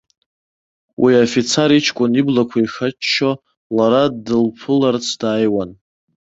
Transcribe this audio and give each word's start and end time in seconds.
Уи 1.01 1.13
афицар 1.25 1.69
иҷкәын 1.77 2.11
иблақәа 2.19 2.57
ихаччо 2.61 3.31
лара 3.75 4.03
дылԥыларц 4.25 5.07
дааиуеит. 5.19 5.71